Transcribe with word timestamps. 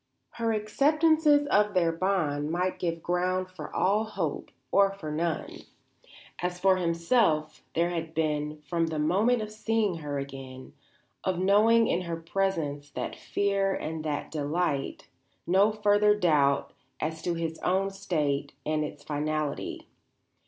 Her 0.31 0.51
acceptances 0.51 1.45
of 1.49 1.75
their 1.75 1.91
bond 1.91 2.49
might 2.49 2.79
give 2.79 3.03
ground 3.03 3.51
for 3.51 3.71
all 3.71 4.03
hope 4.03 4.49
or 4.71 4.91
for 4.93 5.11
none. 5.11 5.57
As 6.41 6.59
for 6.59 6.77
himself 6.77 7.61
there 7.75 7.91
had 7.91 8.15
been, 8.15 8.63
from 8.63 8.87
the 8.87 8.97
moment 8.97 9.43
of 9.43 9.51
seeing 9.51 9.97
her 9.97 10.17
again, 10.17 10.73
of 11.23 11.37
knowing 11.37 11.85
in 11.87 12.01
her 12.01 12.17
presence 12.17 12.89
that 12.89 13.15
fear 13.15 13.75
and 13.75 14.03
that 14.03 14.31
delight, 14.31 15.07
no 15.45 15.71
further 15.71 16.15
doubt 16.15 16.73
as 16.99 17.21
to 17.21 17.35
his 17.35 17.59
own 17.59 17.91
state 17.91 18.53
and 18.65 18.83
its 18.83 19.03
finality. 19.03 19.87